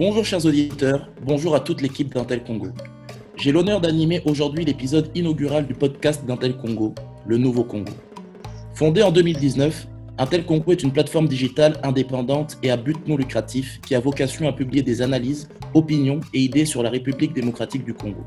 [0.00, 2.68] Bonjour chers auditeurs, bonjour à toute l'équipe d'Intel Congo.
[3.36, 6.94] J'ai l'honneur d'animer aujourd'hui l'épisode inaugural du podcast d'Intel Congo,
[7.26, 7.92] le Nouveau Congo.
[8.72, 9.86] Fondé en 2019,
[10.16, 14.48] Intel Congo est une plateforme digitale indépendante et à but non lucratif qui a vocation
[14.48, 18.24] à publier des analyses, opinions et idées sur la République démocratique du Congo.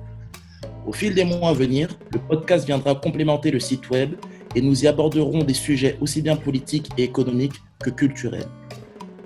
[0.86, 4.12] Au fil des mois à venir, le podcast viendra complémenter le site web
[4.54, 8.46] et nous y aborderons des sujets aussi bien politiques et économiques que culturels.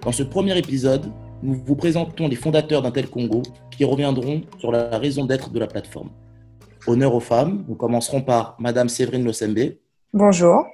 [0.01, 1.11] Dans ce premier épisode,
[1.47, 5.67] nous vous présentons les fondateurs d'Intel Congo qui reviendront sur la raison d'être de la
[5.67, 6.09] plateforme.
[6.85, 9.75] Honneur aux femmes, nous commencerons par Madame Séverine Losembe.
[10.13, 10.65] Bonjour.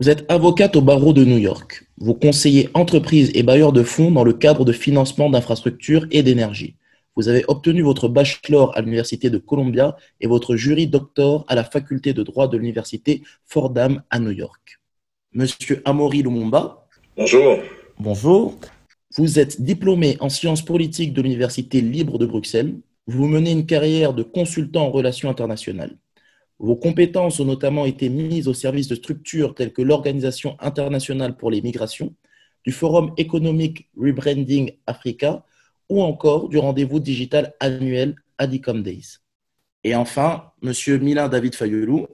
[0.00, 1.86] Vous êtes avocate au barreau de New York.
[1.98, 6.76] Vous conseillez entreprises et bailleurs de fonds dans le cadre de financement d'infrastructures et d'énergie.
[7.16, 11.64] Vous avez obtenu votre bachelor à l'Université de Columbia et votre jury doctor à la
[11.64, 14.80] faculté de droit de l'Université Fordham à New York.
[15.34, 16.86] Monsieur Amaury Lumumba.
[17.14, 17.58] Bonjour.
[17.98, 18.54] Bonjour.
[19.16, 22.74] Vous êtes diplômé en sciences politiques de l'Université libre de Bruxelles.
[23.06, 25.96] Vous menez une carrière de consultant en relations internationales.
[26.58, 31.52] Vos compétences ont notamment été mises au service de structures telles que l'Organisation internationale pour
[31.52, 32.12] les migrations,
[32.64, 35.44] du Forum économique Rebranding Africa
[35.88, 39.18] ou encore du rendez-vous digital annuel Adicom Days.
[39.84, 42.08] Et enfin, Monsieur Milan David Fayolou.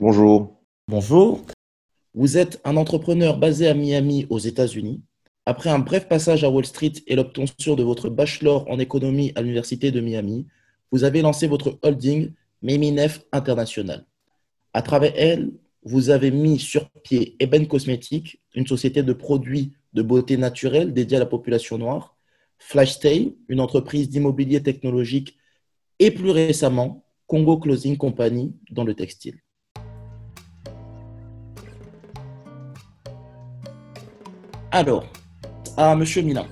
[0.00, 0.60] Bonjour.
[0.88, 1.46] Bonjour.
[2.12, 5.00] Vous êtes un entrepreneur basé à Miami aux États-Unis.
[5.46, 9.42] Après un bref passage à Wall Street et l'obtention de votre bachelor en économie à
[9.42, 10.46] l'Université de Miami,
[10.92, 14.04] vous avez lancé votre holding Meminef International.
[14.74, 15.50] À travers elle,
[15.82, 21.16] vous avez mis sur pied Eben Cosmetics, une société de produits de beauté naturelle dédiée
[21.16, 22.16] à la population noire,
[22.58, 25.38] Flashtay, une entreprise d'immobilier technologique,
[25.98, 29.40] et plus récemment, Congo Closing Company dans le textile.
[34.70, 35.10] Alors,
[35.76, 36.46] à Monsieur Milan,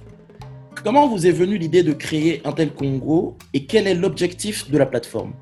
[0.85, 4.87] comment vous est venue l'idée de créer Intel Congo et quel est l'objectif de la
[4.87, 5.33] plateforme?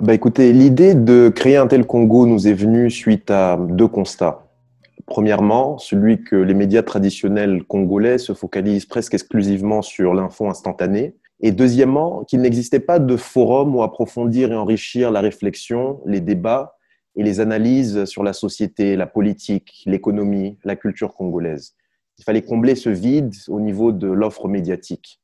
[0.00, 4.46] Bah écoutez, l'idée de créer Intel Congo nous est venue suite à deux constats.
[5.06, 11.14] Premièrement, celui que les médias traditionnels congolais se focalisent presque exclusivement sur l'info instantanée.
[11.40, 16.76] Et deuxièmement, qu'il n'existait pas de forum où approfondir et enrichir la réflexion, les débats
[17.16, 21.74] et les analyses sur la société, la politique, l'économie, la culture congolaise.
[22.18, 25.20] Il fallait combler ce vide au niveau de l'offre médiatique.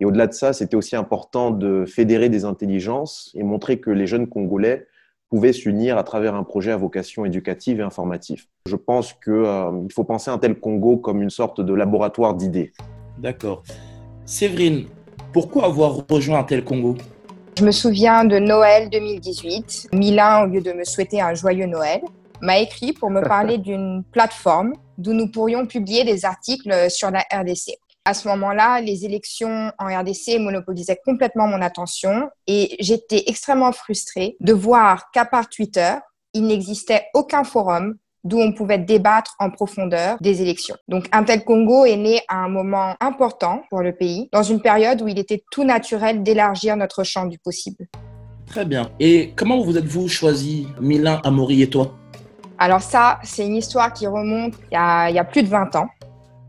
[0.00, 4.06] Et au-delà de ça, c'était aussi important de fédérer des intelligences et montrer que les
[4.06, 4.86] jeunes Congolais
[5.30, 8.48] pouvaient s'unir à travers un projet à vocation éducative et informatif.
[8.66, 12.72] Je pense qu'il euh, faut penser un tel Congo comme une sorte de laboratoire d'idées.
[13.18, 13.62] D'accord.
[14.26, 14.86] Séverine,
[15.32, 16.96] pourquoi avoir rejoint un tel Congo?
[17.56, 19.90] Je me souviens de Noël 2018.
[19.92, 22.00] Milan, au lieu de me souhaiter un joyeux Noël,
[22.40, 27.24] m'a écrit pour me parler d'une plateforme d'où nous pourrions publier des articles sur la
[27.32, 27.76] RDC.
[28.04, 34.36] À ce moment-là, les élections en RDC monopolisaient complètement mon attention et j'étais extrêmement frustrée
[34.40, 35.94] de voir qu'à part Twitter,
[36.34, 40.76] il n'existait aucun forum d'où on pouvait débattre en profondeur des élections.
[40.88, 45.02] Donc Intel Congo est né à un moment important pour le pays, dans une période
[45.02, 47.88] où il était tout naturel d'élargir notre champ du possible.
[48.46, 48.90] Très bien.
[49.00, 51.94] Et comment vous êtes-vous choisi, Milan, Amaury et toi?
[52.62, 55.88] Alors ça, c'est une histoire qui remonte il y, a, plus de 20 ans.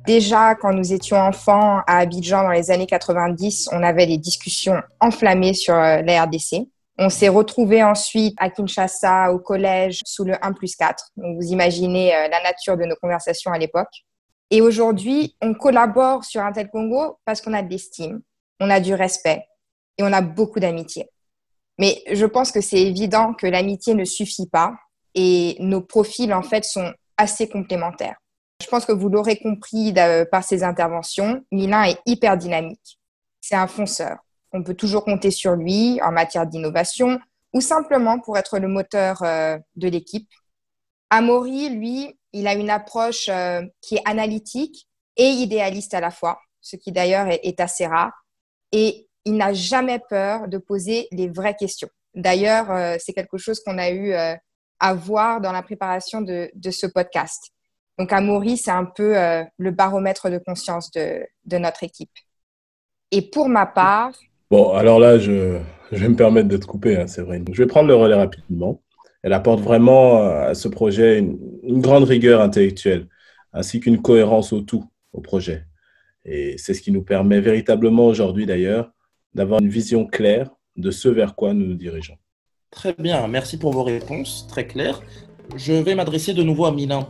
[0.06, 4.80] Déjà, quand nous étions enfants à Abidjan dans les années 90, on avait des discussions
[5.00, 6.68] enflammées sur euh, la RDC.
[7.00, 11.04] On s'est retrouvés ensuite à Kinshasa au collège sous le 1 plus 4.
[11.18, 14.04] Donc vous imaginez euh, la nature de nos conversations à l'époque.
[14.52, 18.22] Et aujourd'hui, on collabore sur Intel Congo parce qu'on a de l'estime,
[18.60, 19.48] on a du respect
[19.98, 21.10] et on a beaucoup d'amitié.
[21.80, 24.76] Mais je pense que c'est évident que l'amitié ne suffit pas
[25.16, 28.18] et nos profils en fait sont assez complémentaires.
[28.62, 29.94] Je pense que vous l'aurez compris
[30.32, 33.00] par ses interventions, Milan est hyper dynamique.
[33.42, 34.18] C'est un fonceur.
[34.54, 37.20] On peut toujours compter sur lui en matière d'innovation
[37.54, 40.30] ou simplement pour être le moteur euh, de l'équipe.
[41.10, 44.88] Amaury, lui, il a une approche euh, qui est analytique
[45.18, 48.12] et idéaliste à la fois, ce qui d'ailleurs est, assez rare.
[48.72, 51.90] Et il n'a jamais peur de poser les vraies questions.
[52.16, 54.14] D'ailleurs, euh, c'est quelque chose qu'on a eu
[54.84, 57.54] à voir dans la préparation de ce podcast.
[58.00, 61.28] Donc, Amaury, c'est un peu euh, le baromètre de conscience de,
[61.58, 62.12] notre équipe.
[63.12, 64.14] Et pour ma part.
[64.50, 65.60] Bon, alors là, je,
[65.92, 67.42] vais me permettre de te couper, hein, c'est vrai.
[67.52, 68.82] Je vais prendre le relais rapidement.
[69.22, 73.08] Elle apporte vraiment euh, à ce projet une grande rigueur intellectuelle,
[73.54, 75.66] ainsi qu'une cohérence au tout, au projet.
[76.26, 78.92] Et c'est ce qui nous permet véritablement aujourd'hui, d'ailleurs,
[79.36, 82.18] d'avoir une vision claire de ce vers quoi nous nous dirigeons.
[82.74, 85.02] Très bien, merci pour vos réponses, très claires.
[85.56, 87.08] Je vais m'adresser de nouveau à Milan.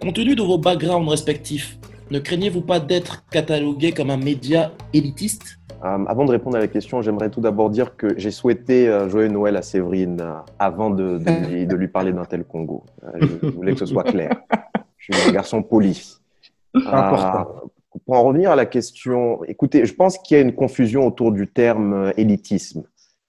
[0.00, 1.76] Compte tenu de vos backgrounds respectifs,
[2.10, 5.58] ne craignez-vous pas d'être catalogué comme un média élitiste?
[5.84, 9.08] Euh, Avant de répondre à la question, j'aimerais tout d'abord dire que j'ai souhaité euh,
[9.08, 12.84] joyeux Noël à Séverine euh, avant de, de, lui, parler d'un tel Congo.
[13.20, 14.40] je voulais que ce soit clair.
[14.98, 16.16] Je suis un garçon poli.
[16.72, 21.32] pour en revenir à la question, écoutez, je pense qu'il y a une confusion autour
[21.32, 22.84] du terme élitisme.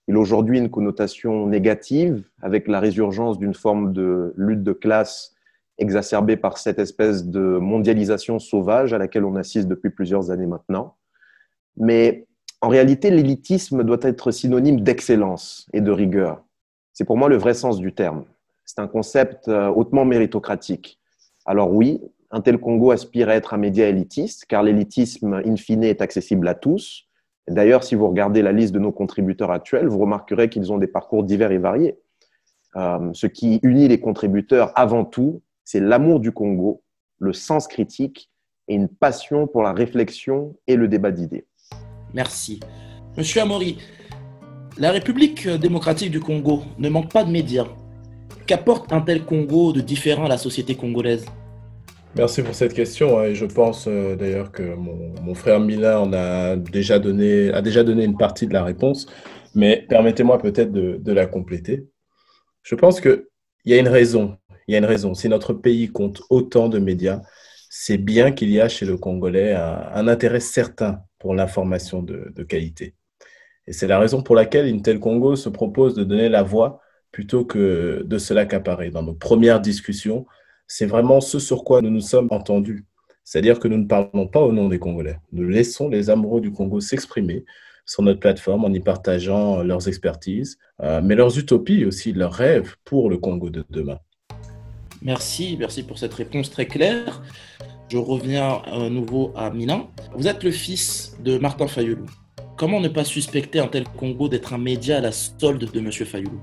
[0.08, 5.36] Il a aujourd'hui une connotation négative avec la résurgence d'une forme de lutte de classe
[5.78, 10.96] exacerbée par cette espèce de mondialisation sauvage à laquelle on assiste depuis plusieurs années maintenant.
[11.76, 12.26] Mais
[12.62, 16.44] en réalité, l'élitisme doit être synonyme d'excellence et de rigueur.
[16.94, 18.26] C'est pour moi le vrai sens du terme.
[18.66, 21.00] C'est un concept euh, hautement méritocratique.
[21.46, 22.02] Alors oui,
[22.32, 26.48] un tel Congo aspire à être un média élitiste, car l'élitisme, in fine, est accessible
[26.48, 27.07] à tous.
[27.48, 30.88] D'ailleurs, si vous regardez la liste de nos contributeurs actuels, vous remarquerez qu'ils ont des
[30.88, 31.98] parcours divers et variés.
[32.76, 36.84] Euh, ce qui unit les contributeurs avant tout, c'est l'amour du Congo,
[37.20, 38.30] le sens critique
[38.68, 41.46] et une passion pour la réflexion et le débat d'idées.
[42.14, 42.60] Merci.
[43.18, 43.78] Monsieur Amori,
[44.78, 47.66] la République démocratique du Congo ne manque pas de médias.
[48.46, 51.26] Qu'apporte un tel Congo de différent à la société congolaise?
[52.18, 53.24] Merci pour cette question.
[53.24, 58.04] Et je pense euh, d'ailleurs que mon, frère Milan a déjà, donné, a déjà donné
[58.04, 59.06] une partie de la réponse,
[59.56, 61.86] mais permettez-moi peut-être de, de, la compléter.
[62.64, 63.24] Je pense qu'il
[63.66, 64.38] y a une raison
[64.68, 65.14] il y a une raison.
[65.14, 67.22] Si notre pays compte autant de médias,
[67.70, 72.96] c'est bien qu'il y a chez le Congolais un, intérêt certain pour l'information de, qualité.
[73.66, 76.80] Et c'est la raison pour laquelle Intel Congo se propose de donner la voix
[77.12, 78.92] plutôt que de se l'accaparer.
[78.92, 80.26] Dans nos premières discussions,
[80.68, 82.86] c'est vraiment ce sur quoi nous nous sommes entendus.
[83.24, 85.20] C'est-à-dire que nous ne parlons pas au nom des Congolais.
[85.32, 87.46] Nous laissons les amoureux du Congo s'exprimer
[87.86, 92.76] sur notre plateforme en y partageant leurs expertises, euh, mais leurs utopies aussi, leurs rêves
[92.84, 94.00] pour le Congo de demain.
[95.02, 97.22] Merci, merci pour cette réponse très claire.
[97.90, 99.90] Je reviens à nouveau à Milan.
[100.16, 102.06] Vous êtes le fils de Martin Fayoulou.
[102.58, 105.92] Comment ne pas suspecter un tel Congo d'être un média à la solde de M.
[105.92, 106.42] Fayoulou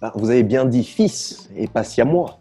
[0.00, 2.39] ben, Vous avez bien dit fils et pas si à moi.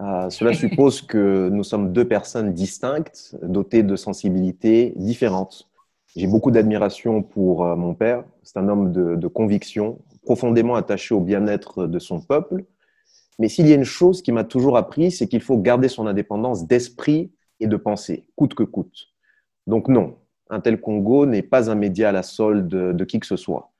[0.00, 5.68] Euh, cela suppose que nous sommes deux personnes distinctes, dotées de sensibilités différentes.
[6.16, 8.24] J'ai beaucoup d'admiration pour euh, mon père.
[8.42, 12.64] C'est un homme de, de conviction, profondément attaché au bien-être de son peuple
[13.38, 16.06] mais s'il y a une chose qui m'a toujours appris, c'est qu'il faut garder son
[16.06, 19.08] indépendance d'esprit et de pensée, coûte que coûte.
[19.66, 20.16] Donc non,
[20.50, 23.72] un tel Congo n'est pas un média à la solde de, qui que ce soit.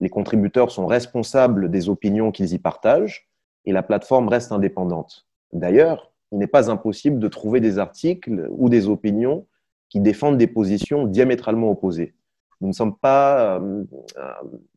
[0.00, 3.28] Les contributeurs sont responsables des opinions qu'ils y partagent
[3.64, 5.26] et la plateforme reste indépendante.
[5.52, 9.46] D'ailleurs, il n'est pas impossible de trouver des articles ou des opinions
[9.88, 12.14] qui défendent des positions diamétralement opposées.
[12.60, 13.84] Nous ne sommes pas euh,
[14.18, 14.32] euh,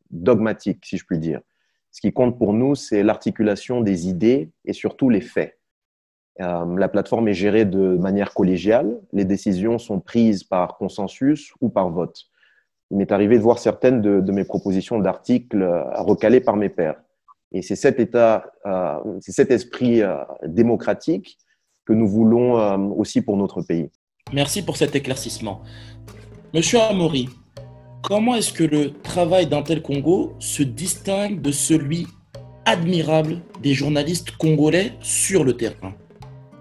[0.10, 1.42] dogmatiques, si je puis dire.
[1.92, 5.60] Ce qui compte pour nous, c'est l'articulation des idées et surtout les faits.
[6.42, 9.00] Euh, la plateforme est gérée de manière collégiale.
[9.12, 12.24] Les décisions sont prises par consensus ou par vote.
[12.90, 15.64] Il m'est arrivé de voir certaines de, mes propositions d'articles
[15.96, 17.03] recalées par mes pairs.
[17.54, 20.02] Et c'est cet état, euh, c'est cet esprit
[20.46, 21.38] démocratique
[21.86, 22.56] que nous voulons
[22.98, 23.90] aussi pour notre pays.
[24.34, 25.62] Merci pour cet éclaircissement.
[26.54, 27.30] Monsieur Amaury,
[28.04, 32.06] Comment est-ce que le travail d'Intel Congo se distingue de celui
[32.66, 35.96] admirable des journalistes congolais sur le terrain?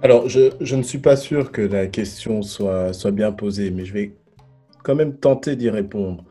[0.03, 3.93] Alors, je, ne suis pas sûr que la question soit, soit bien posée, mais je
[3.93, 4.15] vais
[4.85, 6.25] quand même tenter d'y répondre.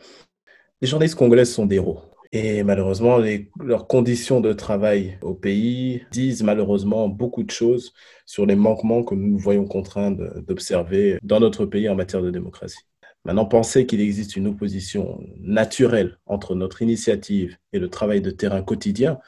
[0.82, 2.00] Les journalistes congolais sont des héros.
[2.34, 3.20] Et malheureusement,
[3.60, 7.94] leurs conditions de travail au pays disent malheureusement beaucoup de choses
[8.26, 12.32] sur les manquements que nous nous voyons contraints d'observer dans notre pays en matière de
[12.32, 12.80] démocratie.
[13.26, 18.64] Maintenant, penser qu'il existe une opposition naturelle entre notre initiative et le travail de terrain
[18.64, 19.20] quotidien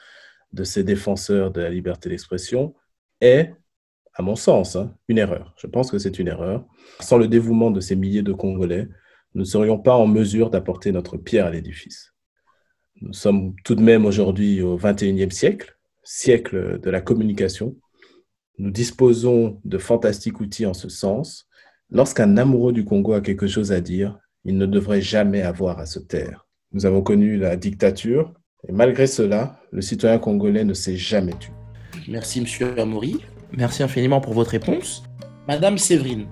[0.52, 2.74] de ces défenseurs de la liberté d'expression
[3.20, 3.54] est,
[4.14, 5.54] à mon sens, hein, une erreur.
[5.58, 6.64] Je pense que c'est une erreur.
[7.00, 8.88] Sans le dévouement de ces milliers de Congolais,
[9.34, 12.13] nous ne serions pas en mesure d'apporter notre pierre à l'édifice.
[13.04, 17.76] Nous sommes tout de même aujourd'hui au XXIe siècle, siècle de la communication.
[18.58, 21.48] Nous disposons de fantastiques outils en ce sens
[21.90, 25.86] Lorsqu'un amoureux du Congo a quelque chose à dire, il ne devrait jamais avoir à
[25.86, 26.46] se taire.
[26.72, 28.32] Nous avons connu la dictature,
[28.66, 31.52] et malgré cela, le citoyen congolais ne s'est jamais tué.
[32.08, 33.18] Merci, monsieur Amaury.
[33.52, 35.04] Merci infiniment pour votre réponse.
[35.46, 36.26] Madame Séverine,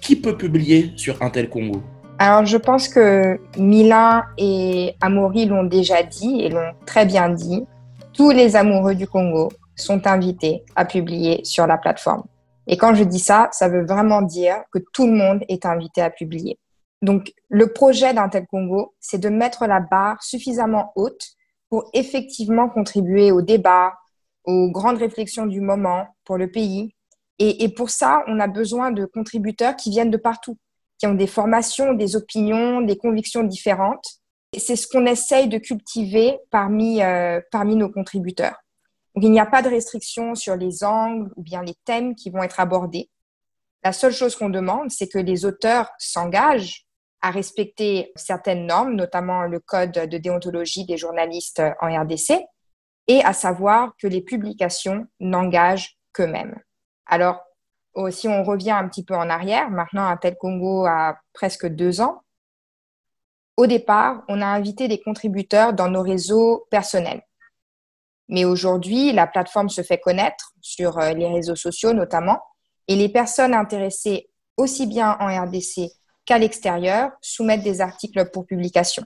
[0.00, 1.82] qui peut publier sur Intel Congo?
[2.20, 7.64] Alors, je pense que Milan et Amaury l'ont déjà dit et l'ont très bien dit.
[8.12, 12.24] Tous les amoureux du Congo sont invités à publier sur la plateforme.
[12.66, 16.02] Et quand je dis ça, ça veut vraiment dire que tout le monde est invité
[16.02, 16.58] à publier.
[17.02, 21.24] Donc, le projet d'Intel Congo, c'est de mettre la barre suffisamment haute
[21.70, 23.94] pour effectivement contribuer au débat,
[24.42, 26.94] aux grandes réflexions du moment pour le pays
[27.38, 30.58] Et, et, pour ça, on a besoin de contributeurs qui viennent de partout,
[30.98, 34.04] qui ont des formations, des opinions, des convictions différentes.
[34.56, 38.56] C'est ce qu'on essaye de cultiver parmi, euh, parmi nos contributeurs.
[39.14, 42.30] Donc, il n'y a pas de restriction sur les angles ou bien les thèmes qui
[42.30, 43.10] vont être abordés.
[43.84, 46.86] La seule chose qu'on demande, c'est que les auteurs s'engagent
[47.20, 52.44] à respecter certaines normes, notamment le code de déontologie des journalistes en RDC,
[53.08, 56.60] et à savoir que les publications n'engagent qu'eux-mêmes.
[57.06, 57.40] Alors,
[58.10, 62.22] si on revient un petit peu en arrière, maintenant Intel Congo a presque deux ans,
[63.56, 67.22] au départ, on a invité des contributeurs dans nos réseaux personnels.
[68.28, 72.40] Mais aujourd'hui, la plateforme se fait connaître sur euh, les réseaux sociaux notamment,
[72.86, 75.90] et les personnes intéressées aussi bien en RDC
[76.24, 79.02] qu'à l'extérieur soumettent des articles pour publication.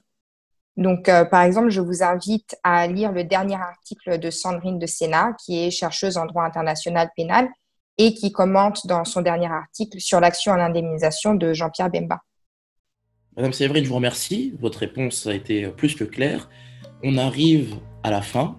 [0.77, 4.85] Donc, euh, par exemple, je vous invite à lire le dernier article de Sandrine de
[4.85, 7.49] Sénat, qui est chercheuse en droit international pénal
[7.97, 12.19] et qui commente dans son dernier article sur l'action en indemnisation de Jean-Pierre Bemba.
[13.35, 14.53] Madame Séverine, je vous remercie.
[14.59, 16.49] Votre réponse a été plus que claire.
[17.03, 18.57] On arrive à la fin.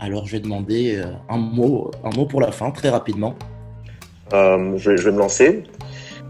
[0.00, 3.34] Alors, je vais demander euh, un mot, un mot pour la fin, très rapidement.
[4.32, 5.64] Euh, je, vais, je, vais, me lancer.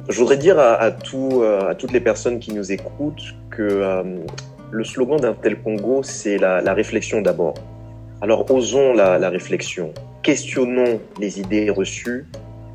[0.09, 3.63] Je voudrais dire à, à, tout, euh, à toutes les personnes qui nous écoutent que
[3.63, 4.03] euh,
[4.71, 7.55] le slogan d'un tel Congo, c'est la, la, réflexion d'abord.
[8.21, 9.92] Alors osons la, la, réflexion,
[10.23, 12.26] questionnons les idées reçues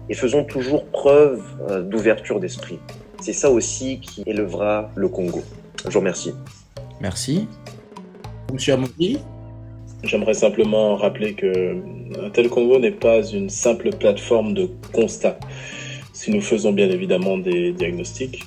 [0.09, 2.79] et faisons toujours preuve euh, d'ouverture d'esprit.
[3.21, 5.43] C'est ça aussi qui élevera le Congo.
[5.85, 6.33] Je vous remercie.
[7.01, 7.47] Merci.
[8.51, 9.19] Monsieur Amoury
[10.03, 11.75] J'aimerais simplement rappeler que
[12.25, 15.37] un tel Congo n'est pas une simple plateforme de constat.
[16.13, 18.45] Si nous faisons bien évidemment des diagnostics,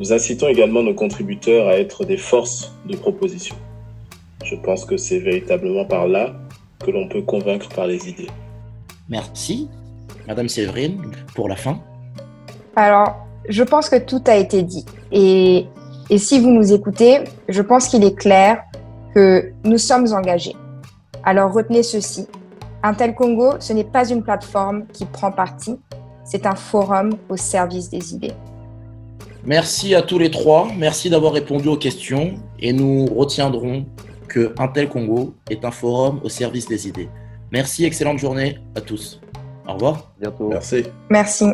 [0.00, 3.56] nous incitons également nos contributeurs à être des forces de proposition.
[4.52, 6.34] Je pense que c'est véritablement par là
[6.84, 8.28] que l'on peut convaincre par les idées.
[9.08, 9.70] Merci.
[10.28, 11.00] Madame Séverine,
[11.34, 11.80] pour la fin.
[12.76, 14.84] Alors, je pense que tout a été dit.
[15.10, 15.64] Et,
[16.10, 18.62] et si vous nous écoutez, je pense qu'il est clair
[19.14, 20.54] que nous sommes engagés.
[21.24, 22.26] Alors retenez ceci.
[22.82, 25.78] Intel Congo, ce n'est pas une plateforme qui prend parti,
[26.24, 28.34] c'est un forum au service des idées.
[29.46, 33.86] Merci à tous les trois, merci d'avoir répondu aux questions et nous retiendrons
[34.32, 37.08] que Intel Congo est un forum au service des idées.
[37.50, 39.20] Merci, excellente journée à tous.
[39.68, 40.10] Au revoir.
[40.18, 40.48] Bientôt.
[40.48, 40.84] Merci.
[41.10, 41.44] Merci.